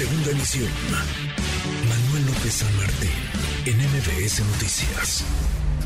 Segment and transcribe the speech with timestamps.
[0.00, 0.70] Segunda emisión.
[1.86, 3.10] Manuel López San Martín,
[3.66, 5.26] en MBS Noticias.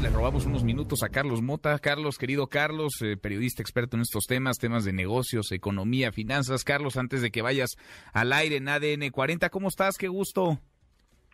[0.00, 1.76] Le robamos unos minutos a Carlos Mota.
[1.80, 6.62] Carlos, querido Carlos, eh, periodista experto en estos temas, temas de negocios, economía, finanzas.
[6.62, 7.70] Carlos, antes de que vayas
[8.12, 9.96] al aire en ADN 40, ¿cómo estás?
[9.98, 10.60] Qué gusto.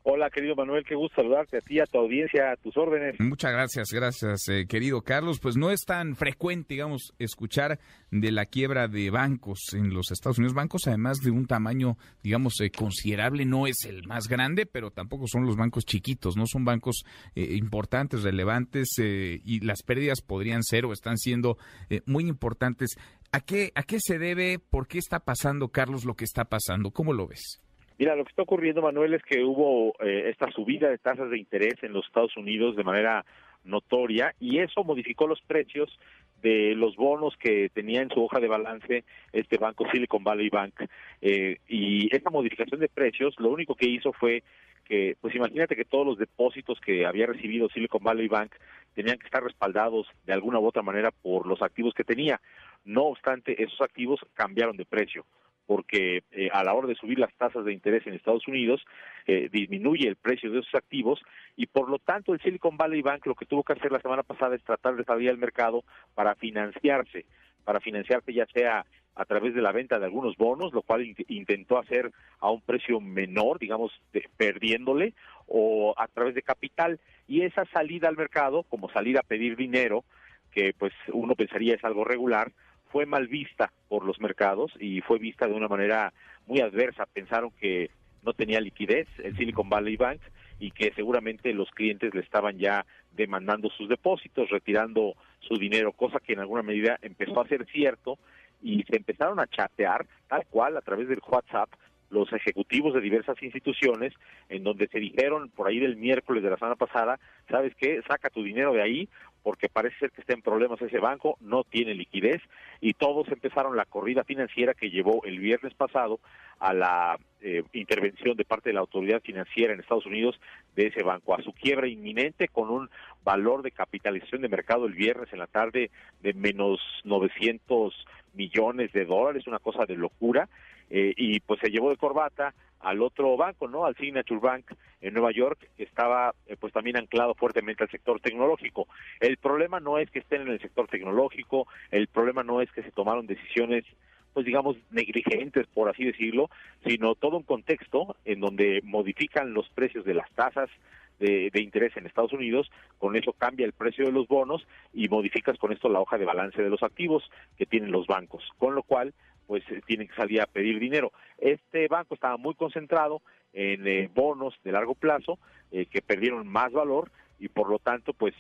[0.02, 3.20] Hola, querido Manuel, qué gusto saludarte a ti, a tu audiencia, a tus órdenes.
[3.20, 5.40] Muchas gracias, gracias, eh, querido Carlos.
[5.40, 7.78] Pues no es tan frecuente, digamos, escuchar
[8.10, 10.54] de la quiebra de bancos en los Estados Unidos.
[10.54, 15.26] Bancos, además de un tamaño, digamos, eh, considerable, no es el más grande, pero tampoco
[15.26, 20.86] son los bancos chiquitos, no son bancos eh, importantes, relevantes, y las pérdidas podrían ser
[20.86, 21.58] o están siendo
[22.06, 22.96] muy importantes.
[23.32, 24.58] ¿A qué, ¿A qué se debe?
[24.58, 26.90] ¿Por qué está pasando, Carlos, lo que está pasando?
[26.90, 27.60] ¿Cómo lo ves?
[28.00, 31.36] Mira, lo que está ocurriendo, Manuel, es que hubo eh, esta subida de tasas de
[31.36, 33.26] interés en los Estados Unidos de manera
[33.62, 35.98] notoria y eso modificó los precios
[36.40, 40.76] de los bonos que tenía en su hoja de balance este banco Silicon Valley Bank.
[41.20, 44.44] Eh, y esta modificación de precios lo único que hizo fue
[44.86, 48.52] que, pues imagínate que todos los depósitos que había recibido Silicon Valley Bank
[48.94, 52.40] tenían que estar respaldados de alguna u otra manera por los activos que tenía.
[52.82, 55.26] No obstante, esos activos cambiaron de precio
[55.70, 58.84] porque eh, a la hora de subir las tasas de interés en Estados Unidos
[59.28, 61.20] eh, disminuye el precio de esos activos
[61.54, 64.24] y por lo tanto el Silicon Valley Bank lo que tuvo que hacer la semana
[64.24, 65.84] pasada es tratar de salir al mercado
[66.16, 67.24] para financiarse,
[67.62, 68.84] para financiarse ya sea
[69.14, 72.10] a través de la venta de algunos bonos, lo cual intentó hacer
[72.40, 73.92] a un precio menor, digamos,
[74.36, 75.14] perdiéndole,
[75.46, 76.98] o a través de capital.
[77.28, 80.02] Y esa salida al mercado, como salir a pedir dinero,
[80.50, 82.50] que pues uno pensaría es algo regular,
[82.90, 86.12] fue mal vista por los mercados y fue vista de una manera
[86.46, 87.06] muy adversa.
[87.06, 87.90] Pensaron que
[88.22, 90.20] no tenía liquidez el Silicon Valley Bank
[90.58, 96.20] y que seguramente los clientes le estaban ya demandando sus depósitos, retirando su dinero, cosa
[96.20, 98.18] que en alguna medida empezó a ser cierto
[98.62, 101.70] y se empezaron a chatear tal cual a través del WhatsApp
[102.10, 104.12] los ejecutivos de diversas instituciones
[104.48, 107.18] en donde se dijeron por ahí del miércoles de la semana pasada,
[107.48, 108.00] ¿sabes qué?
[108.06, 109.08] Saca tu dinero de ahí
[109.42, 112.40] porque parece ser que está en problemas ese banco, no tiene liquidez
[112.80, 116.20] y todos empezaron la corrida financiera que llevó el viernes pasado
[116.58, 120.38] a la eh, intervención de parte de la autoridad financiera en Estados Unidos
[120.76, 122.90] de ese banco, a su quiebra inminente con un
[123.24, 125.90] valor de capitalización de mercado el viernes en la tarde
[126.22, 127.94] de menos 900
[128.34, 130.48] millones de dólares, una cosa de locura,
[130.90, 133.84] eh, y pues se llevó de corbata al otro banco, ¿no?
[133.84, 138.20] Al Signature Bank en Nueva York, que estaba eh, pues también anclado fuertemente al sector
[138.20, 138.88] tecnológico.
[139.20, 142.82] El problema no es que estén en el sector tecnológico, el problema no es que
[142.82, 143.84] se tomaron decisiones
[144.32, 146.50] pues digamos negligentes por así decirlo,
[146.86, 150.70] sino todo un contexto en donde modifican los precios de las tasas
[151.18, 155.08] de, de, interés en Estados Unidos, con eso cambia el precio de los bonos y
[155.08, 158.74] modificas con esto la hoja de balance de los activos que tienen los bancos, con
[158.74, 159.12] lo cual
[159.50, 161.10] pues eh, tienen que salir a pedir dinero.
[161.36, 163.20] Este banco estaba muy concentrado
[163.52, 165.40] en eh, bonos de largo plazo
[165.72, 168.32] eh, que perdieron más valor y por lo tanto pues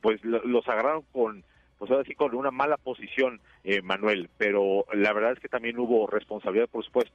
[0.00, 1.44] pues los agarraron con
[1.76, 3.42] pues ahora sí con una mala posición
[3.82, 4.30] Manuel.
[4.38, 7.14] Pero la verdad es que también hubo responsabilidad por supuesto.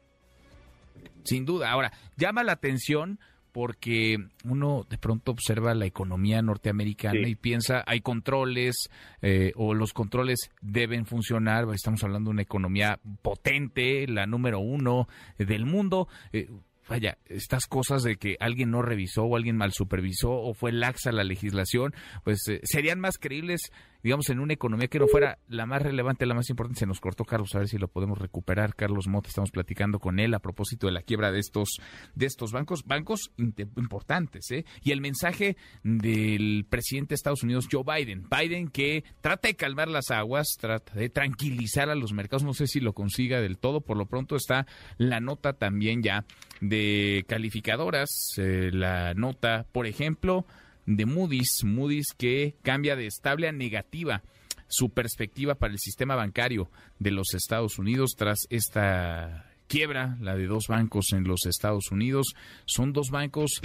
[1.23, 1.71] Sin duda.
[1.71, 3.17] Ahora llama la atención
[3.53, 8.89] porque uno de pronto observa la economía norteamericana y piensa hay controles
[9.21, 11.65] eh, o los controles deben funcionar.
[11.73, 16.07] Estamos hablando de una economía potente, la número uno del mundo.
[16.33, 16.49] Eh,
[16.89, 21.11] vaya, estas cosas de que alguien no revisó o alguien mal supervisó o fue laxa
[21.11, 21.93] la legislación,
[22.23, 23.71] pues eh, serían más creíbles
[24.03, 26.79] digamos, en una economía que no fuera la más relevante, la más importante.
[26.79, 28.75] Se nos cortó Carlos, a ver si lo podemos recuperar.
[28.75, 31.79] Carlos Mota, estamos platicando con él a propósito de la quiebra de estos,
[32.13, 34.65] de estos bancos, bancos importantes, ¿eh?
[34.81, 38.27] Y el mensaje del presidente de Estados Unidos, Joe Biden.
[38.29, 42.43] Biden que trata de calmar las aguas, trata de tranquilizar a los mercados.
[42.43, 43.81] No sé si lo consiga del todo.
[43.81, 46.25] Por lo pronto está la nota también ya
[46.59, 48.09] de calificadoras.
[48.37, 50.45] Eh, la nota, por ejemplo,
[50.85, 54.23] de Moody's, Moody's que cambia de estable a negativa
[54.67, 60.47] su perspectiva para el sistema bancario de los Estados Unidos tras esta quiebra, la de
[60.47, 62.33] dos bancos en los Estados Unidos.
[62.65, 63.61] Son dos bancos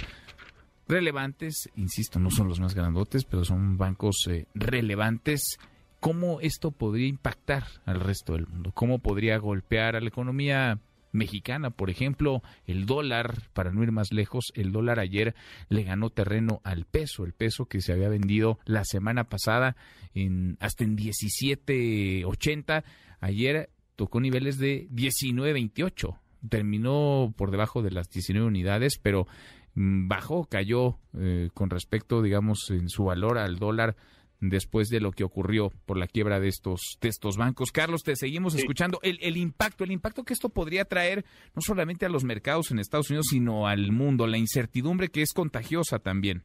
[0.87, 5.57] relevantes, insisto, no son los más grandotes, pero son bancos eh, relevantes.
[5.99, 8.71] ¿Cómo esto podría impactar al resto del mundo?
[8.73, 10.79] ¿Cómo podría golpear a la economía
[11.11, 15.35] mexicana, por ejemplo, el dólar, para no ir más lejos, el dólar ayer
[15.69, 19.75] le ganó terreno al peso, el peso que se había vendido la semana pasada
[20.13, 22.83] en hasta en 17.80,
[23.19, 26.17] ayer tocó niveles de 19.28,
[26.49, 29.27] terminó por debajo de las 19 unidades, pero
[29.75, 33.95] mm, bajó, cayó eh, con respecto, digamos, en su valor al dólar
[34.39, 37.71] después de lo que ocurrió por la quiebra de estos, de estos bancos.
[37.71, 38.99] Carlos, te seguimos escuchando.
[39.03, 41.25] El, el, impacto, el impacto que esto podría traer
[41.55, 45.33] no solamente a los mercados en Estados Unidos, sino al mundo, la incertidumbre que es
[45.33, 46.43] contagiosa también.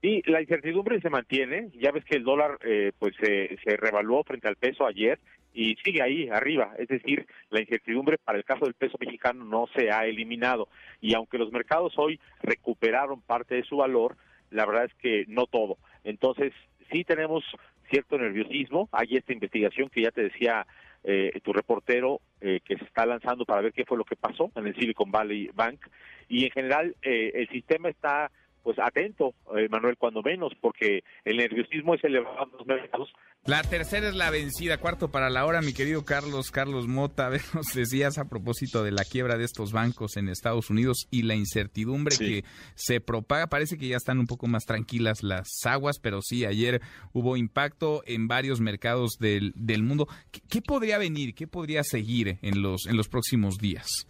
[0.00, 1.70] Sí, la incertidumbre se mantiene.
[1.74, 5.18] Ya ves que el dólar eh, pues se revaluó frente al peso ayer
[5.54, 6.72] y sigue ahí arriba.
[6.78, 10.68] Es decir, la incertidumbre para el caso del peso mexicano no se ha eliminado.
[11.00, 14.16] Y aunque los mercados hoy recuperaron parte de su valor,
[14.50, 15.78] la verdad es que no todo.
[16.04, 16.52] Entonces,
[16.92, 17.44] sí tenemos
[17.90, 18.88] cierto nerviosismo.
[18.92, 20.66] Hay esta investigación que ya te decía
[21.04, 24.52] eh, tu reportero eh, que se está lanzando para ver qué fue lo que pasó
[24.54, 25.80] en el Silicon Valley Bank.
[26.28, 28.30] Y en general, el sistema está
[28.62, 33.12] pues atento, eh, Manuel, cuando menos, porque el nerviosismo es elevado en los mercados.
[33.44, 37.74] La tercera es la vencida, cuarto para la hora, mi querido Carlos, Carlos Mota, nos
[37.74, 42.16] decías a propósito de la quiebra de estos bancos en Estados Unidos y la incertidumbre
[42.16, 42.44] que
[42.74, 46.80] se propaga, parece que ya están un poco más tranquilas las aguas, pero sí, ayer
[47.12, 50.06] hubo impacto en varios mercados del, del mundo.
[50.30, 54.06] ¿Qué, ¿Qué, podría venir, qué podría seguir en los, en los próximos días?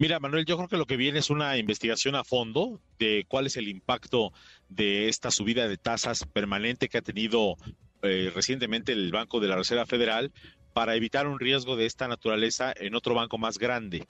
[0.00, 3.44] Mira, Manuel, yo creo que lo que viene es una investigación a fondo de cuál
[3.44, 4.32] es el impacto
[4.70, 7.58] de esta subida de tasas permanente que ha tenido
[8.00, 10.32] eh, recientemente el Banco de la Reserva Federal
[10.72, 14.08] para evitar un riesgo de esta naturaleza en otro banco más grande.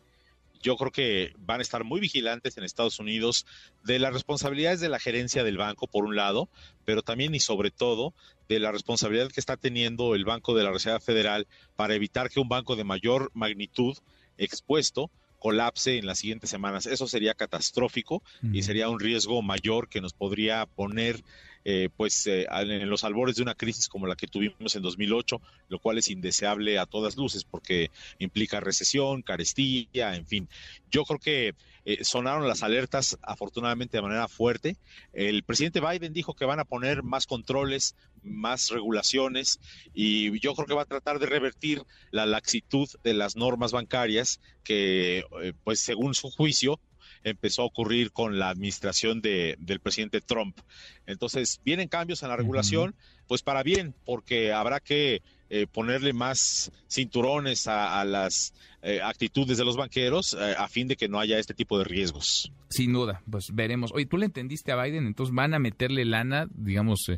[0.62, 3.44] Yo creo que van a estar muy vigilantes en Estados Unidos
[3.82, 6.48] de las responsabilidades de la gerencia del banco, por un lado,
[6.84, 8.14] pero también y sobre todo
[8.48, 12.38] de la responsabilidad que está teniendo el Banco de la Reserva Federal para evitar que
[12.38, 13.98] un banco de mayor magnitud
[14.38, 15.10] expuesto
[15.40, 16.86] colapse en las siguientes semanas.
[16.86, 18.22] Eso sería catastrófico
[18.52, 21.24] y sería un riesgo mayor que nos podría poner
[21.64, 25.42] eh, pues eh, en los albores de una crisis como la que tuvimos en 2008,
[25.68, 30.48] lo cual es indeseable a todas luces porque implica recesión, carestía, en fin.
[30.90, 31.54] Yo creo que
[31.84, 34.76] eh, sonaron las alertas afortunadamente de manera fuerte.
[35.12, 39.60] El presidente Biden dijo que van a poner más controles, más regulaciones
[39.94, 44.40] y yo creo que va a tratar de revertir la laxitud de las normas bancarias
[44.64, 45.24] que,
[45.64, 46.80] pues según su juicio,
[47.22, 50.58] empezó a ocurrir con la administración de, del presidente Trump.
[51.06, 52.94] Entonces, vienen cambios en la regulación,
[53.26, 59.64] pues para bien, porque habrá que eh, ponerle más cinturones a, las eh, actitudes de
[59.64, 62.52] los banqueros eh, a fin de que no haya este tipo de riesgos.
[62.68, 63.90] Sin duda, pues veremos.
[63.92, 67.10] Oye, tú le entendiste a Biden, entonces van a meterle lana, digamos,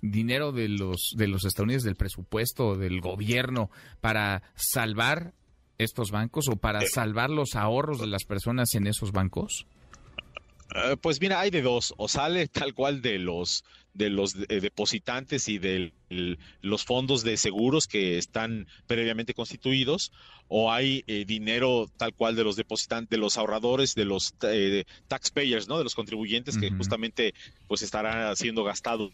[0.00, 3.70] dinero de los de los estadounidenses del presupuesto del gobierno
[4.00, 5.34] para salvar
[5.78, 9.66] estos bancos o para salvar los ahorros de las personas en esos bancos?
[10.74, 14.60] Eh, pues mira, hay de dos, o sale tal cual de los de los eh,
[14.60, 15.92] depositantes y de
[16.60, 20.12] los fondos de seguros que están previamente constituidos,
[20.46, 24.34] o hay eh, dinero tal cual de los depositantes, de los ahorradores, de los
[25.08, 25.78] taxpayers, ¿no?
[25.78, 27.34] De los contribuyentes que justamente
[27.66, 29.12] pues estarán siendo gastados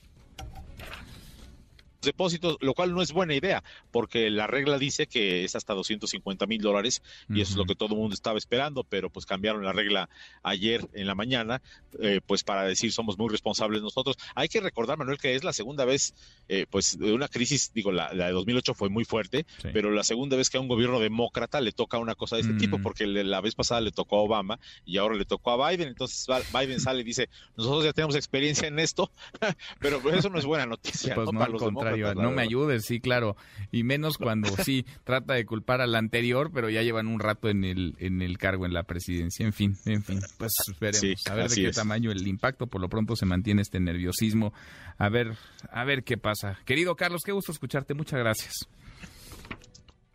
[2.06, 6.46] depósitos, lo cual no es buena idea, porque la regla dice que es hasta 250
[6.46, 9.62] mil dólares y eso es lo que todo el mundo estaba esperando, pero pues cambiaron
[9.62, 10.08] la regla
[10.42, 11.60] ayer en la mañana,
[12.00, 14.16] eh, pues para decir somos muy responsables nosotros.
[14.34, 16.14] Hay que recordar, Manuel, que es la segunda vez,
[16.48, 20.36] eh, pues de una crisis, digo, la, de 2008 fue muy fuerte, pero la segunda
[20.36, 23.40] vez que a un gobierno demócrata le toca una cosa de este tipo, porque la
[23.40, 27.00] vez pasada le tocó a Obama y ahora le tocó a Biden, entonces Biden sale
[27.00, 29.10] y dice, nosotros ya tenemos experiencia en esto,
[29.80, 31.38] pero eso no es buena noticia pues ¿no?
[31.38, 31.62] para los
[31.96, 33.36] no me ayudes, sí, claro.
[33.70, 37.64] Y menos cuando sí trata de culpar al anterior, pero ya llevan un rato en
[37.64, 39.44] el, en el cargo en la presidencia.
[39.46, 41.26] En fin, en fin, pues veremos.
[41.26, 42.66] a ver de qué tamaño el impacto.
[42.66, 44.52] Por lo pronto se mantiene este nerviosismo.
[44.98, 45.36] A ver,
[45.70, 46.58] a ver qué pasa.
[46.64, 47.94] Querido Carlos, qué gusto escucharte.
[47.94, 48.54] Muchas gracias.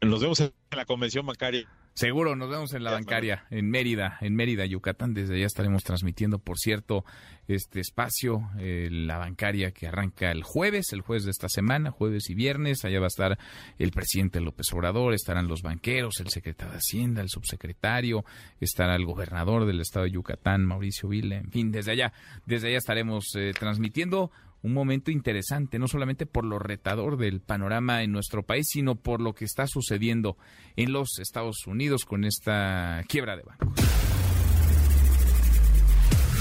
[0.01, 1.67] Nos vemos en la convención bancaria.
[1.93, 5.13] Seguro, nos vemos en la bancaria, en Mérida, en Mérida, Yucatán.
[5.13, 7.03] Desde allá estaremos transmitiendo, por cierto,
[7.47, 12.29] este espacio, eh, la bancaria que arranca el jueves, el jueves de esta semana, jueves
[12.29, 12.85] y viernes.
[12.85, 13.37] Allá va a estar
[13.77, 18.23] el presidente López Obrador, estarán los banqueros, el secretario de Hacienda, el subsecretario,
[18.61, 21.37] estará el gobernador del estado de Yucatán, Mauricio Vila.
[21.37, 22.13] En fin, desde allá,
[22.45, 24.31] desde allá estaremos eh, transmitiendo
[24.63, 29.21] un momento interesante, no solamente por lo retador del panorama en nuestro país, sino por
[29.21, 30.37] lo que está sucediendo
[30.75, 33.69] en los Estados Unidos con esta quiebra de bancos.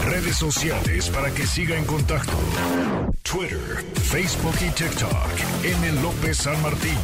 [0.04, 2.32] Redes sociales para que siga en contacto:
[3.22, 5.64] Twitter, Facebook y TikTok.
[5.64, 6.02] M.
[6.02, 6.96] López San Martín.